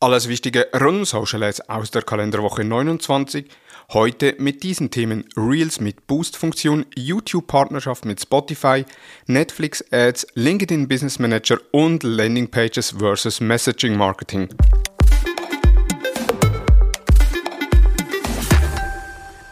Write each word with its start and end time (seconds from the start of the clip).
Alles 0.00 0.28
Wichtige 0.28 0.68
rund 0.74 0.98
um 0.98 1.04
Social 1.04 1.42
Ads 1.42 1.68
aus 1.68 1.90
der 1.90 2.02
Kalenderwoche 2.02 2.62
29. 2.62 3.46
Heute 3.92 4.36
mit 4.38 4.62
diesen 4.62 4.92
Themen 4.92 5.24
Reels 5.36 5.80
mit 5.80 6.06
Boost-Funktion, 6.06 6.86
YouTube-Partnerschaft 6.94 8.04
mit 8.04 8.20
Spotify, 8.20 8.84
Netflix-Ads, 9.26 10.28
LinkedIn 10.34 10.86
Business 10.86 11.18
Manager 11.18 11.58
und 11.72 12.04
Landingpages 12.04 12.94
versus 12.96 13.40
Messaging 13.40 13.96
Marketing. 13.96 14.48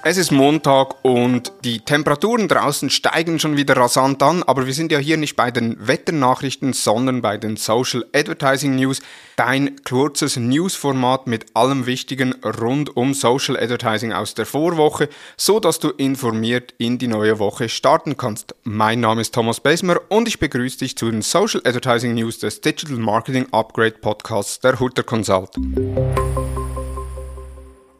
Es 0.08 0.18
ist 0.18 0.30
Montag 0.30 1.04
und 1.04 1.50
die 1.64 1.80
Temperaturen 1.80 2.46
draußen 2.46 2.90
steigen 2.90 3.40
schon 3.40 3.56
wieder 3.56 3.76
rasant 3.76 4.22
an, 4.22 4.44
aber 4.44 4.64
wir 4.64 4.72
sind 4.72 4.92
ja 4.92 5.00
hier 5.00 5.16
nicht 5.16 5.34
bei 5.34 5.50
den 5.50 5.84
Wetternachrichten, 5.84 6.74
sondern 6.74 7.22
bei 7.22 7.38
den 7.38 7.56
Social 7.56 8.06
Advertising 8.14 8.76
News. 8.76 9.02
Dein 9.34 9.82
kurzes 9.82 10.36
Newsformat 10.36 11.26
mit 11.26 11.46
allem 11.56 11.86
Wichtigen 11.86 12.36
rund 12.44 12.96
um 12.96 13.14
Social 13.14 13.56
Advertising 13.56 14.12
aus 14.12 14.34
der 14.34 14.46
Vorwoche, 14.46 15.08
so 15.36 15.58
dass 15.58 15.80
du 15.80 15.88
informiert 15.88 16.72
in 16.78 16.98
die 16.98 17.08
neue 17.08 17.40
Woche 17.40 17.68
starten 17.68 18.16
kannst. 18.16 18.54
Mein 18.62 19.00
Name 19.00 19.22
ist 19.22 19.34
Thomas 19.34 19.58
Besmer 19.58 19.96
und 20.08 20.28
ich 20.28 20.38
begrüße 20.38 20.78
dich 20.78 20.96
zu 20.96 21.10
den 21.10 21.22
Social 21.22 21.62
Advertising 21.64 22.14
News 22.14 22.38
des 22.38 22.60
Digital 22.60 22.98
Marketing 22.98 23.48
Upgrade 23.50 23.96
Podcasts 24.00 24.60
der 24.60 24.78
Hutter 24.78 25.02
Consult. 25.02 25.50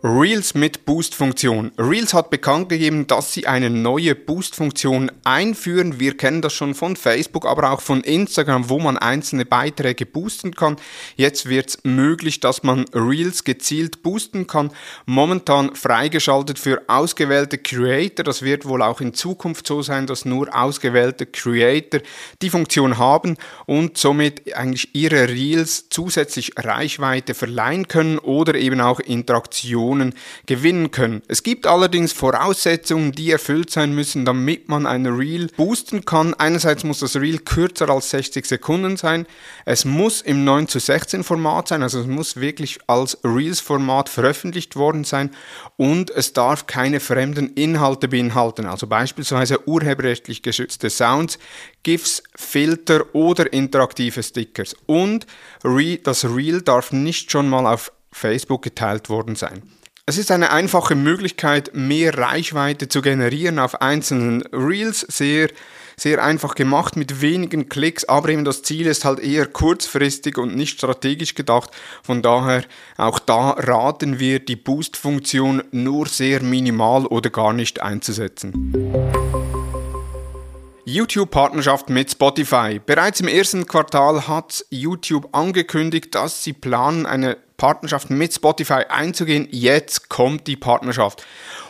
Reels 0.05 0.55
mit 0.55 0.85
Boost-Funktion. 0.85 1.73
Reels 1.79 2.13
hat 2.13 2.29
bekannt 2.29 2.69
gegeben, 2.69 3.07
dass 3.07 3.33
sie 3.33 3.47
eine 3.47 3.71
neue 3.71 4.15
Boost-Funktion 4.15 5.11
einführen. 5.25 5.99
Wir 5.99 6.17
kennen 6.19 6.43
das 6.43 6.53
schon 6.53 6.75
von 6.75 6.97
Facebook, 6.97 7.47
aber 7.47 7.73
auch 7.73 7.81
von 7.81 8.03
Instagram, 8.03 8.69
wo 8.69 8.79
man 8.79 8.99
einzelne 8.99 9.47
Beiträge 9.47 10.05
boosten 10.05 10.55
kann. 10.55 10.77
Jetzt 11.17 11.49
wird 11.49 11.71
es 11.71 11.79
möglich, 11.85 12.41
dass 12.41 12.63
man 12.63 12.85
Reels 12.95 13.45
gezielt 13.45 14.03
boosten 14.03 14.47
kann. 14.47 14.71
Momentan 15.07 15.75
freigeschaltet 15.75 16.59
für 16.59 16.83
ausgewählte 16.89 17.57
Creator. 17.57 18.23
Das 18.23 18.43
wird 18.43 18.67
wohl 18.67 18.83
auch 18.83 19.01
in 19.01 19.15
Zukunft 19.15 19.67
so 19.67 19.81
sein, 19.81 20.07
dass 20.07 20.27
nur 20.27 20.55
ausgewählte 20.55 21.25
Creator 21.25 22.01
die 22.43 22.51
Funktion 22.51 22.99
haben 22.99 23.39
und 23.65 23.97
somit 23.97 24.55
eigentlich 24.55 24.95
ihre 24.95 25.31
Reels 25.31 25.89
zusätzlich 25.89 26.53
Reichweite 26.57 27.33
verleihen 27.33 27.89
können 27.89 28.19
oder 28.19 28.55
eben 28.57 28.83
auch 28.83 29.01
Interaktion 29.01 29.86
Informationen 29.87 30.15
gewinnen 30.47 30.91
können. 30.91 31.23
Es 31.29 31.43
gibt 31.43 31.67
allerdings 31.67 32.13
Voraussetzungen, 32.13 33.13
die 33.13 33.31
erfüllt 33.31 33.71
sein 33.71 33.95
müssen, 33.95 34.25
damit 34.25 34.69
man 34.69 34.87
ein 34.87 35.07
Reel 35.07 35.49
boosten 35.57 36.05
kann. 36.05 36.35
Einerseits 36.35 36.85
muss 36.85 37.01
das 37.01 37.17
Reel 37.17 37.39
kürzer 37.39 37.89
als 37.89 38.11
60 38.11 38.47
Sekunden 38.47 38.97
sein. 38.97 39.27
Es 39.65 39.85
muss 39.85 40.21
im 40.21 40.45
9 40.45 40.69
zu 40.69 40.79
16 40.79 41.25
Format 41.25 41.69
sein, 41.69 41.83
also 41.83 42.01
es 42.01 42.07
muss 42.07 42.37
wirklich 42.37 42.79
als 42.87 43.19
Reels 43.25 43.61
Format 43.61 44.09
veröffentlicht 44.09 44.77
worden 44.77 45.05
sein 45.05 45.31
und 45.77 46.11
es 46.11 46.33
darf 46.33 46.67
keine 46.67 47.01
fremden 47.01 47.55
Inhalte 47.55 48.09
beinhalten, 48.09 48.67
also 48.67 48.87
beispielsweise 48.87 49.67
urheberrechtlich 49.69 50.43
geschützte 50.43 50.91
Sounds, 50.91 51.39
GIFs, 51.83 52.23
Filter 52.35 53.15
oder 53.15 53.53
interaktive 53.53 54.23
Stickers. 54.23 54.75
Und 54.87 55.27
das 56.03 56.25
Reel 56.25 56.63
darf 56.63 56.93
nicht 56.93 57.31
schon 57.31 57.49
mal 57.49 57.67
auf 57.67 57.93
Facebook 58.13 58.63
geteilt 58.63 59.09
worden 59.09 59.37
sein. 59.37 59.63
Es 60.09 60.19
ist 60.19 60.31
eine 60.31 60.53
einfache 60.53 60.95
Möglichkeit, 60.95 61.73
mehr 61.75 62.17
Reichweite 62.17 62.87
zu 62.87 63.03
generieren 63.03 63.59
auf 63.59 63.83
einzelnen 63.83 64.43
Reels. 64.53 65.01
Sehr, 65.01 65.49
sehr 65.97 66.23
einfach 66.23 66.55
gemacht 66.55 66.95
mit 66.95 67.21
wenigen 67.23 67.69
Klicks, 67.69 68.05
aber 68.05 68.29
eben 68.29 68.45
das 68.45 68.63
Ziel 68.63 68.87
ist 68.87 69.05
halt 69.05 69.19
eher 69.19 69.47
kurzfristig 69.47 70.39
und 70.39 70.55
nicht 70.55 70.79
strategisch 70.79 71.35
gedacht. 71.35 71.73
Von 72.05 72.23
daher 72.23 72.63
auch 72.97 73.19
da 73.19 73.51
raten 73.59 74.21
wir, 74.21 74.39
die 74.39 74.55
Boost-Funktion 74.55 75.65
nur 75.73 76.07
sehr 76.07 76.41
minimal 76.41 77.07
oder 77.07 77.31
gar 77.31 77.53
nicht 77.53 77.83
einzusetzen. 77.83 78.73
YouTube-Partnerschaft 80.85 81.91
mit 81.91 82.13
Spotify. 82.13 82.81
Bereits 82.87 83.19
im 83.19 83.27
ersten 83.27 83.67
Quartal 83.67 84.29
hat 84.29 84.65
YouTube 84.71 85.31
angekündigt, 85.33 86.15
dass 86.15 86.45
sie 86.45 86.53
planen, 86.53 87.07
eine 87.07 87.39
Partnerschaft 87.57 88.11
mit 88.11 88.35
Spotify 88.35 88.85
einzugehen. 88.89 89.49
Jetzt 89.51 90.09
kommt 90.09 90.47
die 90.47 90.57
Partnerschaft. 90.57 91.25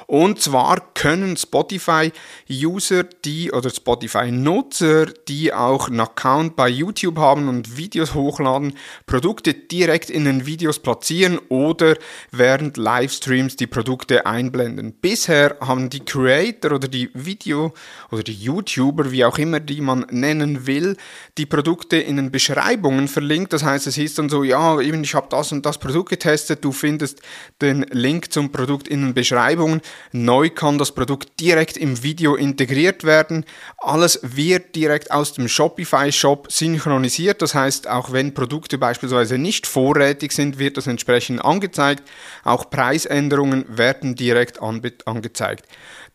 Und 0.06 0.40
zwar 0.40 0.80
können 0.94 1.36
Spotify-User, 1.36 3.04
die 3.24 3.50
oder 3.50 3.70
Spotify-Nutzer, 3.70 5.06
die 5.28 5.52
auch 5.52 5.88
einen 5.88 6.00
Account 6.00 6.54
bei 6.54 6.68
YouTube 6.68 7.18
haben 7.18 7.48
und 7.48 7.76
Videos 7.76 8.14
hochladen, 8.14 8.74
Produkte 9.06 9.54
direkt 9.54 10.10
in 10.10 10.24
den 10.24 10.46
Videos 10.46 10.78
platzieren 10.78 11.38
oder 11.48 11.96
während 12.30 12.76
Livestreams 12.76 13.56
die 13.56 13.66
Produkte 13.66 14.26
einblenden. 14.26 14.92
Bisher 14.92 15.56
haben 15.60 15.90
die 15.90 16.04
Creator 16.04 16.72
oder 16.72 16.88
die 16.88 17.10
Video 17.14 17.74
oder 18.12 18.22
die 18.22 18.34
YouTuber, 18.34 19.10
wie 19.10 19.24
auch 19.24 19.38
immer 19.38 19.58
die 19.58 19.80
man 19.80 20.06
nennen 20.10 20.66
will, 20.66 20.96
die 21.36 21.46
Produkte 21.46 21.96
in 21.96 22.16
den 22.16 22.30
Beschreibungen 22.30 23.08
verlinkt. 23.08 23.52
Das 23.52 23.64
heißt, 23.64 23.86
es 23.86 23.96
hieß 23.96 24.14
dann 24.14 24.28
so, 24.28 24.44
ja, 24.44 24.80
eben 24.80 25.02
ich 25.02 25.14
habe 25.14 25.26
das 25.30 25.50
und 25.52 25.66
das 25.66 25.78
Produkt 25.78 26.10
getestet, 26.10 26.64
du 26.64 26.70
findest 26.70 27.20
den 27.60 27.82
Link 27.90 28.32
zum 28.32 28.52
Produkt 28.52 28.86
in 28.88 29.02
den 29.02 29.14
Beschreibungen. 29.14 29.80
Neu 30.12 30.50
kann 30.50 30.78
das 30.78 30.92
Produkt 30.92 31.40
direkt 31.40 31.76
im 31.76 32.02
Video 32.02 32.34
integriert 32.34 33.04
werden. 33.04 33.44
Alles 33.78 34.20
wird 34.22 34.74
direkt 34.74 35.10
aus 35.10 35.32
dem 35.32 35.48
Shopify 35.48 36.10
Shop 36.12 36.50
synchronisiert. 36.50 37.42
Das 37.42 37.54
heißt, 37.54 37.88
auch 37.88 38.12
wenn 38.12 38.34
Produkte 38.34 38.78
beispielsweise 38.78 39.38
nicht 39.38 39.66
vorrätig 39.66 40.32
sind, 40.32 40.58
wird 40.58 40.76
das 40.76 40.86
entsprechend 40.86 41.44
angezeigt. 41.44 42.02
Auch 42.44 42.70
Preisänderungen 42.70 43.64
werden 43.68 44.14
direkt 44.14 44.60
angezeigt. 44.60 45.66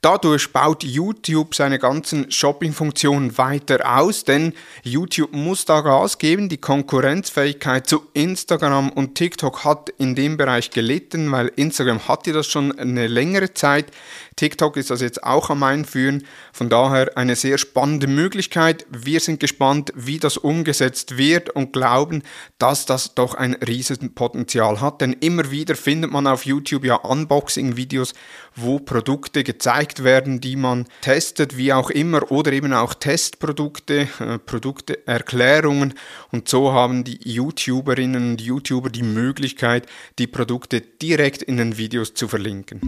Dadurch 0.03 0.51
baut 0.51 0.83
YouTube 0.83 1.53
seine 1.53 1.77
ganzen 1.77 2.31
Shopping-Funktionen 2.31 3.37
weiter 3.37 3.99
aus, 3.99 4.23
denn 4.23 4.53
YouTube 4.81 5.31
muss 5.31 5.65
da 5.65 5.81
Gas 5.81 6.17
geben. 6.17 6.49
Die 6.49 6.57
Konkurrenzfähigkeit 6.57 7.85
zu 7.85 8.07
Instagram 8.13 8.89
und 8.89 9.13
TikTok 9.13 9.63
hat 9.63 9.89
in 9.99 10.15
dem 10.15 10.37
Bereich 10.37 10.71
gelitten, 10.71 11.31
weil 11.31 11.51
Instagram 11.55 12.07
hatte 12.07 12.33
das 12.33 12.47
schon 12.47 12.71
eine 12.79 13.05
längere 13.05 13.53
Zeit. 13.53 13.91
TikTok 14.37 14.75
ist 14.77 14.89
das 14.89 15.01
jetzt 15.01 15.23
auch 15.23 15.51
am 15.51 15.61
Einführen. 15.61 16.25
Von 16.51 16.67
daher 16.67 17.15
eine 17.15 17.35
sehr 17.35 17.59
spannende 17.59 18.07
Möglichkeit. 18.07 18.87
Wir 18.89 19.19
sind 19.19 19.39
gespannt, 19.39 19.93
wie 19.95 20.17
das 20.17 20.35
umgesetzt 20.37 21.17
wird 21.17 21.51
und 21.51 21.73
glauben, 21.73 22.23
dass 22.57 22.87
das 22.87 23.13
doch 23.13 23.35
ein 23.35 23.53
riesiges 23.53 23.99
Potenzial 24.15 24.81
hat. 24.81 25.01
Denn 25.01 25.13
immer 25.13 25.51
wieder 25.51 25.75
findet 25.75 26.11
man 26.11 26.25
auf 26.25 26.47
YouTube 26.47 26.85
ja 26.85 26.95
Unboxing-Videos, 26.95 28.15
wo 28.55 28.79
Produkte 28.79 29.43
gezeigt 29.43 29.90
werden, 30.03 30.41
die 30.41 30.55
man 30.55 30.85
testet, 31.01 31.57
wie 31.57 31.73
auch 31.73 31.89
immer, 31.89 32.31
oder 32.31 32.51
eben 32.53 32.73
auch 32.73 32.93
Testprodukte, 32.93 34.07
äh, 34.19 34.39
Produkteerklärungen. 34.39 35.93
Und 36.31 36.47
so 36.47 36.71
haben 36.71 37.03
die 37.03 37.19
YouTuberinnen 37.23 38.31
und 38.31 38.41
YouTuber 38.41 38.89
die 38.89 39.03
Möglichkeit, 39.03 39.85
die 40.19 40.27
Produkte 40.27 40.81
direkt 40.81 41.43
in 41.43 41.57
den 41.57 41.77
Videos 41.77 42.13
zu 42.13 42.27
verlinken. 42.27 42.79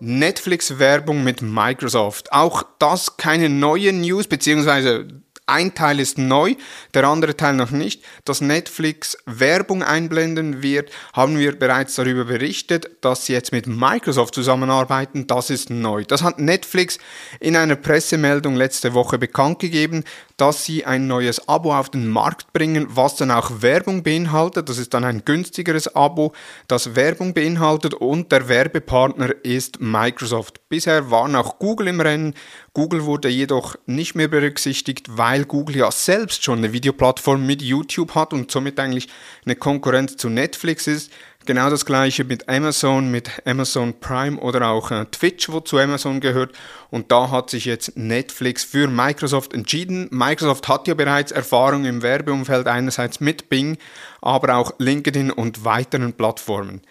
Netflix-Werbung 0.00 1.22
mit 1.22 1.42
Microsoft. 1.42 2.32
Auch 2.32 2.62
das 2.78 3.16
keine 3.16 3.48
neue 3.48 3.92
News, 3.92 4.26
beziehungsweise 4.26 5.19
ein 5.50 5.74
Teil 5.74 6.00
ist 6.00 6.18
neu, 6.18 6.54
der 6.94 7.04
andere 7.04 7.36
Teil 7.36 7.54
noch 7.54 7.70
nicht. 7.70 8.02
Dass 8.24 8.40
Netflix 8.40 9.18
Werbung 9.26 9.82
einblenden 9.82 10.62
wird, 10.62 10.90
haben 11.12 11.38
wir 11.38 11.58
bereits 11.58 11.94
darüber 11.96 12.24
berichtet, 12.24 12.90
dass 13.00 13.26
sie 13.26 13.32
jetzt 13.32 13.52
mit 13.52 13.66
Microsoft 13.66 14.34
zusammenarbeiten. 14.34 15.26
Das 15.26 15.50
ist 15.50 15.70
neu. 15.70 16.04
Das 16.04 16.22
hat 16.22 16.38
Netflix 16.38 16.98
in 17.40 17.56
einer 17.56 17.76
Pressemeldung 17.76 18.54
letzte 18.54 18.94
Woche 18.94 19.18
bekannt 19.18 19.58
gegeben, 19.58 20.04
dass 20.36 20.64
sie 20.64 20.86
ein 20.86 21.06
neues 21.06 21.48
Abo 21.48 21.74
auf 21.74 21.90
den 21.90 22.08
Markt 22.08 22.52
bringen, 22.54 22.86
was 22.88 23.16
dann 23.16 23.30
auch 23.30 23.60
Werbung 23.60 24.02
beinhaltet. 24.02 24.68
Das 24.70 24.78
ist 24.78 24.94
dann 24.94 25.04
ein 25.04 25.22
günstigeres 25.24 25.94
Abo, 25.94 26.32
das 26.66 26.94
Werbung 26.94 27.34
beinhaltet 27.34 27.92
und 27.92 28.32
der 28.32 28.48
Werbepartner 28.48 29.34
ist 29.42 29.80
Microsoft. 29.80 30.60
Bisher 30.70 31.10
war 31.10 31.28
auch 31.38 31.58
Google 31.58 31.88
im 31.88 32.00
Rennen. 32.00 32.34
Google 32.72 33.04
wurde 33.04 33.28
jedoch 33.28 33.76
nicht 33.86 34.14
mehr 34.14 34.28
berücksichtigt, 34.28 35.08
weil 35.10 35.39
Google 35.44 35.76
ja 35.76 35.90
selbst 35.90 36.44
schon 36.44 36.58
eine 36.58 36.72
Videoplattform 36.72 37.46
mit 37.46 37.62
YouTube 37.62 38.14
hat 38.14 38.32
und 38.32 38.50
somit 38.50 38.78
eigentlich 38.78 39.08
eine 39.44 39.56
Konkurrenz 39.56 40.16
zu 40.16 40.28
Netflix 40.28 40.86
ist. 40.86 41.10
Genau 41.46 41.70
das 41.70 41.86
gleiche 41.86 42.24
mit 42.24 42.48
Amazon, 42.48 43.10
mit 43.10 43.30
Amazon 43.46 43.98
Prime 43.98 44.38
oder 44.38 44.68
auch 44.68 44.90
äh, 44.90 45.06
Twitch, 45.06 45.48
wo 45.48 45.60
zu 45.60 45.78
Amazon 45.78 46.20
gehört. 46.20 46.52
Und 46.90 47.10
da 47.10 47.30
hat 47.30 47.50
sich 47.50 47.64
jetzt 47.64 47.96
Netflix 47.96 48.62
für 48.62 48.88
Microsoft 48.88 49.54
entschieden. 49.54 50.08
Microsoft 50.10 50.68
hat 50.68 50.86
ja 50.86 50.94
bereits 50.94 51.32
Erfahrung 51.32 51.86
im 51.86 52.02
Werbeumfeld 52.02 52.66
einerseits 52.66 53.20
mit 53.20 53.48
Bing, 53.48 53.78
aber 54.20 54.56
auch 54.56 54.74
LinkedIn 54.78 55.30
und 55.30 55.64
weiteren 55.64 56.12
Plattformen. 56.12 56.82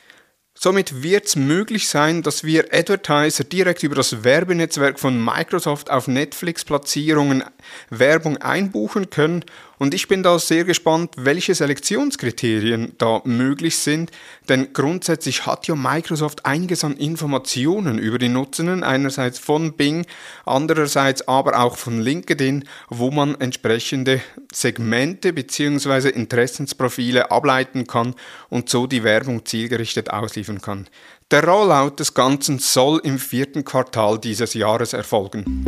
Somit 0.61 1.03
wird 1.03 1.25
es 1.25 1.37
möglich 1.37 1.87
sein, 1.87 2.21
dass 2.21 2.43
wir 2.43 2.73
Advertiser 2.73 3.45
direkt 3.45 3.81
über 3.81 3.95
das 3.95 4.25
Werbenetzwerk 4.25 4.99
von 4.99 5.23
Microsoft 5.23 5.89
auf 5.89 6.09
Netflix-Platzierungen 6.09 7.45
Werbung 7.89 8.35
einbuchen 8.35 9.09
können 9.09 9.45
Und 9.79 9.93
ich 9.93 10.09
bin 10.09 10.23
da 10.23 10.37
sehr 10.37 10.65
gespannt, 10.65 11.13
welche 11.15 11.55
Selektionskriterien 11.55 12.93
da 12.97 13.21
möglich 13.23 13.77
sind, 13.77 14.11
denn 14.49 14.73
grundsätzlich 14.73 15.45
hat 15.45 15.67
ja 15.67 15.75
Microsoft 15.75 16.45
einiges 16.45 16.83
an 16.83 16.97
Informationen 16.97 17.97
über 17.97 18.19
die 18.19 18.27
Nutzenden, 18.27 18.83
einerseits 18.83 19.39
von 19.39 19.73
Bing, 19.73 20.05
andererseits 20.45 21.27
aber 21.29 21.59
auch 21.59 21.77
von 21.77 22.01
LinkedIn, 22.01 22.65
wo 22.89 23.09
man 23.09 23.39
entsprechende 23.39 24.21
Segmente 24.51 25.31
bzw. 25.31 26.09
Interessensprofile 26.09 27.31
ableiten 27.31 27.87
kann 27.87 28.15
und 28.49 28.69
so 28.69 28.85
die 28.85 29.05
Werbung 29.05 29.45
zielgerichtet 29.45 30.11
ausliefern 30.11 30.61
kann. 30.61 30.87
Der 31.31 31.45
Rollout 31.45 31.95
des 31.99 32.13
Ganzen 32.13 32.59
soll 32.59 32.99
im 33.03 33.17
vierten 33.17 33.63
Quartal 33.63 34.19
dieses 34.19 34.55
Jahres 34.55 34.91
erfolgen. 34.91 35.63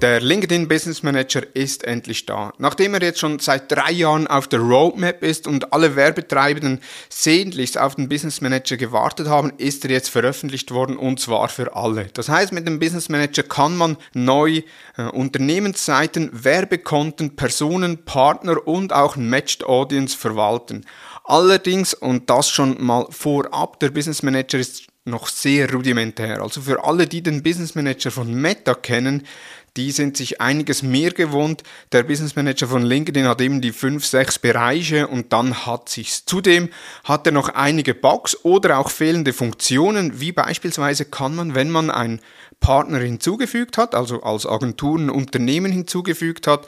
Der 0.00 0.20
LinkedIn 0.20 0.68
Business 0.68 1.02
Manager 1.02 1.42
ist 1.56 1.82
endlich 1.82 2.24
da. 2.24 2.52
Nachdem 2.58 2.94
er 2.94 3.02
jetzt 3.02 3.18
schon 3.18 3.40
seit 3.40 3.72
drei 3.72 3.90
Jahren 3.90 4.28
auf 4.28 4.46
der 4.46 4.60
Roadmap 4.60 5.24
ist 5.24 5.48
und 5.48 5.72
alle 5.72 5.96
Werbetreibenden 5.96 6.80
sehnlichst 7.08 7.76
auf 7.78 7.96
den 7.96 8.08
Business 8.08 8.40
Manager 8.40 8.76
gewartet 8.76 9.26
haben, 9.26 9.52
ist 9.56 9.84
er 9.84 9.90
jetzt 9.90 10.08
veröffentlicht 10.08 10.70
worden 10.70 10.96
und 10.96 11.18
zwar 11.18 11.48
für 11.48 11.74
alle. 11.74 12.10
Das 12.14 12.28
heißt, 12.28 12.52
mit 12.52 12.64
dem 12.68 12.78
Business 12.78 13.08
Manager 13.08 13.42
kann 13.42 13.76
man 13.76 13.96
neu 14.14 14.62
äh, 14.96 15.02
Unternehmensseiten, 15.02 16.30
Werbekonten, 16.32 17.34
Personen, 17.34 18.04
Partner 18.04 18.68
und 18.68 18.92
auch 18.92 19.16
Matched 19.16 19.64
Audience 19.64 20.16
verwalten. 20.16 20.86
Allerdings, 21.24 21.92
und 21.92 22.30
das 22.30 22.48
schon 22.48 22.80
mal 22.80 23.08
vorab, 23.10 23.80
der 23.80 23.90
Business 23.90 24.22
Manager 24.22 24.58
ist 24.58 24.86
noch 25.08 25.28
sehr 25.28 25.72
rudimentär. 25.72 26.42
Also 26.42 26.60
für 26.60 26.84
alle, 26.84 27.06
die 27.06 27.22
den 27.22 27.42
Business 27.42 27.74
Manager 27.74 28.10
von 28.10 28.32
Meta 28.32 28.74
kennen, 28.74 29.26
die 29.76 29.92
sind 29.92 30.16
sich 30.16 30.40
einiges 30.40 30.82
mehr 30.82 31.12
gewohnt. 31.12 31.62
Der 31.92 32.02
Business 32.02 32.34
Manager 32.34 32.66
von 32.66 32.82
LinkedIn 32.82 33.28
hat 33.28 33.40
eben 33.40 33.60
die 33.60 33.72
fünf, 33.72 34.04
sechs 34.04 34.38
Bereiche 34.38 35.06
und 35.06 35.32
dann 35.32 35.66
hat 35.66 35.88
sich's. 35.88 36.24
Zudem 36.24 36.70
hat 37.04 37.26
er 37.26 37.32
noch 37.32 37.50
einige 37.50 37.94
Bugs 37.94 38.36
oder 38.44 38.78
auch 38.78 38.90
fehlende 38.90 39.32
Funktionen, 39.32 40.20
wie 40.20 40.32
beispielsweise 40.32 41.04
kann 41.04 41.36
man, 41.36 41.54
wenn 41.54 41.70
man 41.70 41.90
einen 41.90 42.20
Partner 42.60 42.98
hinzugefügt 42.98 43.78
hat, 43.78 43.94
also 43.94 44.22
als 44.22 44.46
Agenturen 44.46 45.10
Unternehmen 45.10 45.72
hinzugefügt 45.72 46.46
hat, 46.46 46.66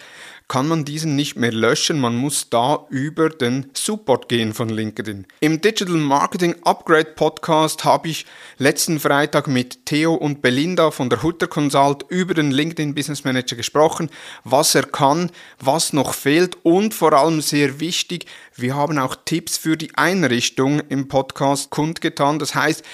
kann 0.51 0.67
man 0.67 0.85
diesen 0.85 1.15
nicht 1.15 1.37
mehr 1.37 1.53
löschen. 1.53 2.01
Man 2.01 2.17
muss 2.17 2.51
da 2.51 2.85
über 2.91 3.29
den 3.29 3.71
Support 3.73 4.29
gehen 4.29 4.53
von 4.53 4.69
LinkedIn. 4.69 5.25
Im 5.39 5.61
Digital 5.61 5.95
Marketing 5.95 6.57
Upgrade 6.65 7.13
Podcast 7.15 7.85
habe 7.85 8.09
ich 8.09 8.27
letzten 8.59 8.99
Freitag 8.99 9.47
mit 9.47 9.87
Theo 9.87 10.13
und 10.13 10.43
Belinda 10.43 10.91
von 10.91 11.09
der 11.09 11.23
Hutter 11.23 11.47
Consult 11.47 12.05
über 12.09 12.35
den 12.35 12.51
LinkedIn 12.51 12.97
Business 12.97 13.23
Manager 13.23 13.55
gesprochen, 13.55 14.11
was 14.43 14.75
er 14.75 14.83
kann, 14.83 15.31
was 15.61 15.93
noch 15.93 16.15
fehlt 16.15 16.57
und 16.65 16.95
vor 16.95 17.13
allem 17.13 17.41
sehr 17.43 17.79
wichtig, 17.79 18.27
wir 18.57 18.75
haben 18.75 18.99
auch 18.99 19.17
Tipps 19.25 19.57
für 19.57 19.77
die 19.77 19.95
Einrichtung 19.95 20.81
im 20.89 21.07
Podcast 21.07 21.71
kundgetan. 21.71 22.41
Das 22.41 22.57
heißt, 22.57 22.85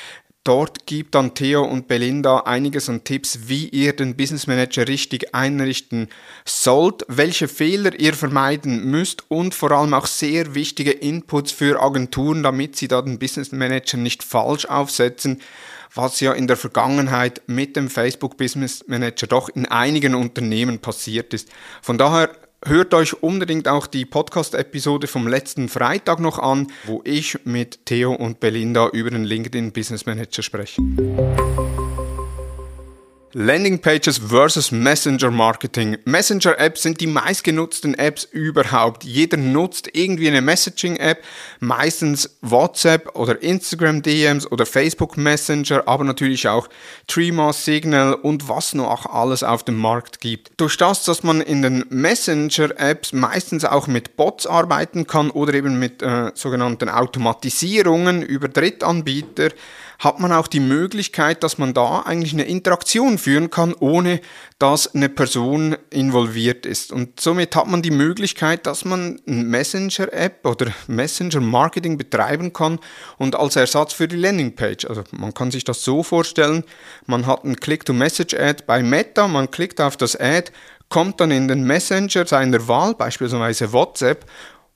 Dort 0.47 0.87
gibt 0.87 1.17
dann 1.17 1.35
Theo 1.35 1.65
und 1.65 1.89
Belinda 1.89 2.39
einiges 2.45 2.89
an 2.89 3.03
Tipps, 3.03 3.49
wie 3.49 3.69
ihr 3.69 3.97
den 3.97 4.17
Business 4.17 4.47
Manager 4.47 4.87
richtig 4.87 5.35
einrichten 5.35 6.09
sollt, 6.45 7.05
welche 7.09 7.49
Fehler 7.49 7.99
ihr 7.99 8.15
vermeiden 8.15 8.89
müsst 8.89 9.29
und 9.29 9.57
vor 9.57 9.73
allem 9.73 9.93
auch 9.93 10.07
sehr 10.07 10.55
wichtige 10.55 10.93
Inputs 10.93 11.51
für 11.51 11.83
Agenturen, 11.83 12.45
damit 12.45 12.77
sie 12.77 12.87
da 12.87 13.03
den 13.03 13.19
Business 13.19 13.51
Manager 13.51 13.97
nicht 13.97 14.23
falsch 14.23 14.67
aufsetzen, 14.67 15.43
was 15.93 16.21
ja 16.21 16.33
in 16.33 16.47
der 16.47 16.57
Vergangenheit 16.57 17.43
mit 17.49 17.75
dem 17.75 17.91
Facebook 17.91 18.37
Business 18.37 18.85
Manager 18.87 19.27
doch 19.27 19.49
in 19.49 19.67
einigen 19.67 20.15
Unternehmen 20.15 20.79
passiert 20.79 21.35
ist. 21.35 21.49
Von 21.83 21.99
daher 21.99 22.31
Hört 22.65 22.95
euch 22.95 23.23
unbedingt 23.23 23.69
auch 23.69 23.87
die 23.87 24.05
Podcast-Episode 24.05 25.07
vom 25.07 25.29
letzten 25.29 25.69
Freitag 25.69 26.21
noch 26.21 26.39
an, 26.39 26.69
wo 26.85 27.03
ich 27.05 27.39
mit 27.45 27.85
Theo 27.87 28.13
und 28.13 28.41
Belinda 28.41 28.89
über 28.89 29.11
den 29.11 29.25
LinkedIn 29.25 29.73
Business 29.73 30.07
Manager 30.07 30.43
spreche. 30.43 30.81
Landingpages 33.39 34.17
versus 34.17 34.73
Messenger 34.73 35.31
Marketing. 35.31 35.99
Messenger-Apps 36.07 36.83
sind 36.83 37.03
die 37.03 37.07
meistgenutzten 37.07 37.93
Apps 37.93 38.25
überhaupt. 38.25 39.05
Jeder 39.05 39.37
nutzt 39.37 39.91
irgendwie 39.93 40.29
eine 40.29 40.41
Messaging-App, 40.41 41.23
meistens 41.61 42.39
WhatsApp 42.41 43.15
oder 43.15 43.43
Instagram 43.43 44.01
DMs 44.01 44.51
oder 44.51 44.65
Facebook 44.65 45.19
Messenger, 45.19 45.87
aber 45.87 46.05
natürlich 46.05 46.49
auch 46.49 46.71
Trima, 47.09 47.53
Signal 47.53 48.15
und 48.15 48.49
was 48.49 48.73
noch 48.73 49.05
alles 49.05 49.43
auf 49.43 49.65
dem 49.65 49.77
Markt 49.77 50.23
gibt. 50.23 50.53
Durch 50.57 50.79
das, 50.79 51.05
dass 51.05 51.23
man 51.23 51.43
in 51.43 51.61
den 51.61 51.85
Messenger-Apps 51.91 53.13
meistens 53.13 53.67
auch 53.67 53.87
mit 53.87 54.17
Bots 54.17 54.47
arbeiten 54.47 55.07
kann 55.07 55.31
oder 55.31 55.53
eben 55.53 55.79
mit 55.79 56.01
äh, 56.01 56.31
sogenannten 56.33 56.89
Automatisierungen 56.89 58.23
über 58.23 58.49
Drittanbieter, 58.49 59.51
hat 59.99 60.21
man 60.21 60.33
auch 60.33 60.47
die 60.47 60.61
Möglichkeit, 60.61 61.43
dass 61.43 61.59
man 61.59 61.75
da 61.75 62.01
eigentlich 62.01 62.33
eine 62.33 62.45
Interaktion 62.45 63.19
führen 63.27 63.51
kann, 63.51 63.75
ohne 63.81 64.21
dass 64.61 64.95
eine 64.95 65.09
Person 65.09 65.77
involviert 65.91 66.65
ist. 66.65 66.93
Und 66.93 67.19
somit 67.19 67.57
hat 67.57 67.67
man 67.67 67.83
die 67.83 67.91
Möglichkeit, 67.91 68.67
dass 68.67 68.85
man 68.85 69.21
eine 69.27 69.43
Messenger-App 69.43 70.47
oder 70.47 70.69
Messenger-Marketing 70.87 71.99
betreiben 71.99 72.53
kann 72.53 72.79
und 73.19 73.35
als 73.35 73.57
Ersatz 73.57 73.95
für 73.95 74.07
die 74.07 74.15
Landingpage. 74.15 74.85
Also 74.85 75.03
man 75.11 75.35
kann 75.35 75.51
sich 75.51 75.65
das 75.65 75.83
so 75.83 76.05
vorstellen, 76.05 76.63
man 77.07 77.27
hat 77.27 77.43
ein 77.43 77.57
Click-to-Message-Ad 77.57 78.63
bei 78.65 78.85
Meta, 78.85 79.27
man 79.27 79.51
klickt 79.51 79.81
auf 79.81 79.97
das 79.97 80.15
Ad, 80.15 80.53
kommt 80.89 81.21
dann 81.21 81.33
in 81.33 81.49
den 81.49 81.65
Messenger 81.65 82.27
seiner 82.27 82.69
Wahl, 82.69 82.95
beispielsweise 82.95 83.73
WhatsApp, 83.73 84.25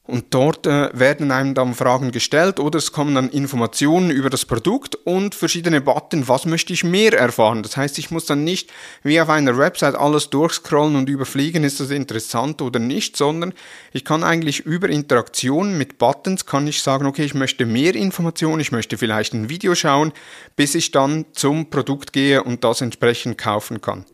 und 0.06 0.34
dort 0.34 0.66
äh, 0.66 0.90
werden 0.92 1.30
einem 1.30 1.54
dann 1.54 1.74
Fragen 1.74 2.10
gestellt 2.10 2.58
oder 2.58 2.78
es 2.78 2.90
kommen 2.90 3.14
dann 3.14 3.30
Informationen 3.30 4.10
über 4.10 4.28
das 4.28 4.44
Produkt 4.44 4.96
und 4.96 5.34
verschiedene 5.34 5.80
Button, 5.80 6.26
was 6.26 6.46
möchte 6.46 6.72
ich 6.72 6.82
mehr 6.82 7.16
erfahren. 7.16 7.62
Das 7.62 7.76
heißt, 7.76 7.98
ich 7.98 8.10
muss 8.10 8.26
dann 8.26 8.42
nicht 8.42 8.70
wie 9.02 9.20
auf 9.20 9.28
einer 9.28 9.56
Website 9.56 9.94
alles 9.94 10.30
durchscrollen 10.30 10.96
und 10.96 11.08
überfliegen, 11.08 11.64
ist 11.64 11.80
das 11.80 11.90
interessant 11.90 12.60
oder 12.60 12.80
nicht, 12.80 13.16
sondern 13.16 13.54
ich 13.92 14.04
kann 14.04 14.24
eigentlich 14.24 14.60
über 14.60 14.88
Interaktionen 14.88 15.78
mit 15.78 15.98
Buttons, 15.98 16.44
kann 16.44 16.66
ich 16.66 16.82
sagen, 16.82 17.06
okay, 17.06 17.24
ich 17.24 17.34
möchte 17.34 17.64
mehr 17.64 17.94
Informationen, 17.94 18.60
ich 18.60 18.72
möchte 18.72 18.98
vielleicht 18.98 19.32
ein 19.32 19.48
Video 19.48 19.74
schauen, 19.74 20.12
bis 20.56 20.74
ich 20.74 20.90
dann 20.90 21.26
zum 21.32 21.70
Produkt 21.70 22.12
gehe 22.12 22.42
und 22.42 22.64
das 22.64 22.80
entsprechend 22.80 23.38
kaufen 23.38 23.80
kann. 23.80 24.04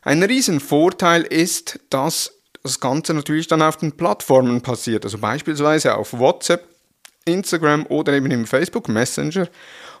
Ein 0.00 0.22
Riesenvorteil 0.22 1.22
ist, 1.22 1.78
dass 1.90 2.41
das 2.62 2.80
Ganze 2.80 3.14
natürlich 3.14 3.48
dann 3.48 3.62
auf 3.62 3.76
den 3.76 3.92
Plattformen 3.92 4.60
passiert, 4.60 5.04
also 5.04 5.18
beispielsweise 5.18 5.96
auf 5.96 6.12
WhatsApp, 6.12 6.64
Instagram 7.24 7.86
oder 7.86 8.12
eben 8.12 8.30
im 8.30 8.46
Facebook 8.46 8.88
Messenger 8.88 9.48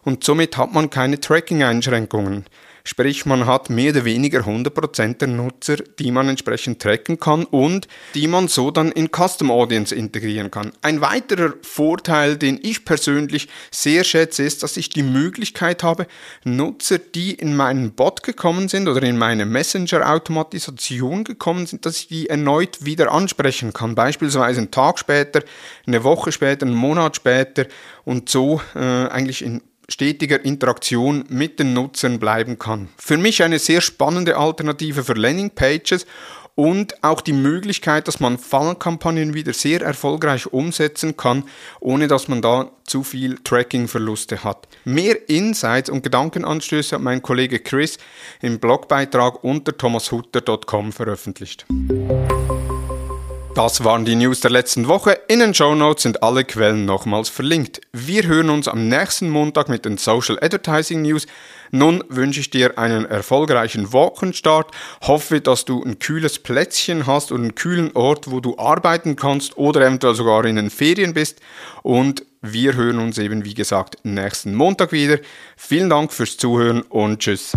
und 0.02 0.24
somit 0.24 0.56
hat 0.56 0.72
man 0.72 0.90
keine 0.90 1.20
Tracking-Einschränkungen. 1.20 2.44
Sprich, 2.84 3.26
man 3.26 3.46
hat 3.46 3.70
mehr 3.70 3.92
oder 3.92 4.04
weniger 4.04 4.40
100% 4.40 5.18
der 5.18 5.28
Nutzer, 5.28 5.76
die 5.76 6.10
man 6.10 6.28
entsprechend 6.28 6.82
tracken 6.82 7.20
kann 7.20 7.44
und 7.44 7.86
die 8.14 8.26
man 8.26 8.48
so 8.48 8.72
dann 8.72 8.90
in 8.90 9.08
Custom 9.08 9.52
Audience 9.52 9.94
integrieren 9.94 10.50
kann. 10.50 10.72
Ein 10.82 11.00
weiterer 11.00 11.54
Vorteil, 11.62 12.36
den 12.36 12.58
ich 12.60 12.84
persönlich 12.84 13.48
sehr 13.70 14.02
schätze, 14.02 14.42
ist, 14.42 14.64
dass 14.64 14.76
ich 14.76 14.88
die 14.88 15.04
Möglichkeit 15.04 15.84
habe, 15.84 16.08
Nutzer, 16.42 16.98
die 16.98 17.34
in 17.34 17.54
meinen 17.54 17.92
Bot 17.92 18.24
gekommen 18.24 18.68
sind 18.68 18.88
oder 18.88 19.02
in 19.04 19.16
meine 19.16 19.46
Messenger-Automatisation 19.46 21.22
gekommen 21.22 21.66
sind, 21.66 21.86
dass 21.86 21.98
ich 21.98 22.08
die 22.08 22.28
erneut 22.28 22.84
wieder 22.84 23.12
ansprechen 23.12 23.72
kann. 23.72 23.94
Beispielsweise 23.94 24.58
einen 24.58 24.72
Tag 24.72 24.98
später, 24.98 25.44
eine 25.86 26.02
Woche 26.02 26.32
später, 26.32 26.66
einen 26.66 26.74
Monat 26.74 27.14
später 27.14 27.66
und 28.04 28.28
so 28.28 28.60
äh, 28.74 28.78
eigentlich 28.78 29.44
in 29.44 29.62
stetiger 29.92 30.44
Interaktion 30.44 31.24
mit 31.28 31.58
den 31.58 31.74
Nutzern 31.74 32.18
bleiben 32.18 32.58
kann. 32.58 32.88
Für 32.96 33.18
mich 33.18 33.42
eine 33.42 33.58
sehr 33.58 33.80
spannende 33.80 34.36
Alternative 34.36 35.04
für 35.04 35.12
Landingpages 35.12 36.06
und 36.54 37.02
auch 37.02 37.20
die 37.20 37.32
Möglichkeit, 37.32 38.08
dass 38.08 38.20
man 38.20 38.38
Fallkampagnen 38.38 39.34
wieder 39.34 39.52
sehr 39.52 39.80
erfolgreich 39.80 40.52
umsetzen 40.52 41.16
kann, 41.16 41.44
ohne 41.80 42.08
dass 42.08 42.28
man 42.28 42.42
da 42.42 42.70
zu 42.84 43.04
viel 43.04 43.38
Tracking-Verluste 43.42 44.44
hat. 44.44 44.68
Mehr 44.84 45.28
Insights 45.28 45.88
und 45.88 46.02
Gedankenanstöße 46.02 46.96
hat 46.96 47.02
mein 47.02 47.22
Kollege 47.22 47.58
Chris 47.58 47.98
im 48.40 48.58
Blogbeitrag 48.58 49.42
unter 49.44 49.76
thomashutter.com 49.76 50.92
veröffentlicht. 50.92 51.66
Das 53.54 53.84
waren 53.84 54.06
die 54.06 54.14
News 54.14 54.40
der 54.40 54.50
letzten 54.50 54.88
Woche. 54.88 55.18
In 55.28 55.40
den 55.40 55.52
Show 55.52 55.74
Notes 55.74 56.04
sind 56.04 56.22
alle 56.22 56.42
Quellen 56.42 56.86
nochmals 56.86 57.28
verlinkt. 57.28 57.82
Wir 57.92 58.26
hören 58.26 58.48
uns 58.48 58.66
am 58.66 58.88
nächsten 58.88 59.28
Montag 59.28 59.68
mit 59.68 59.84
den 59.84 59.98
Social 59.98 60.38
Advertising 60.40 61.02
News. 61.02 61.26
Nun 61.70 62.02
wünsche 62.08 62.40
ich 62.40 62.48
dir 62.48 62.78
einen 62.78 63.04
erfolgreichen 63.04 63.92
Wochenstart. 63.92 64.70
Hoffe, 65.02 65.42
dass 65.42 65.66
du 65.66 65.84
ein 65.84 65.98
kühles 65.98 66.38
Plätzchen 66.38 67.06
hast 67.06 67.30
und 67.30 67.42
einen 67.42 67.54
kühlen 67.54 67.90
Ort, 67.92 68.30
wo 68.30 68.40
du 68.40 68.56
arbeiten 68.56 69.16
kannst 69.16 69.58
oder 69.58 69.82
eventuell 69.82 70.14
sogar 70.14 70.46
in 70.46 70.56
den 70.56 70.70
Ferien 70.70 71.12
bist. 71.12 71.40
Und 71.82 72.24
wir 72.40 72.74
hören 72.74 72.98
uns 72.98 73.18
eben, 73.18 73.44
wie 73.44 73.54
gesagt, 73.54 73.98
nächsten 74.02 74.54
Montag 74.54 74.92
wieder. 74.92 75.18
Vielen 75.58 75.90
Dank 75.90 76.14
fürs 76.14 76.38
Zuhören 76.38 76.80
und 76.80 77.18
tschüss. 77.18 77.52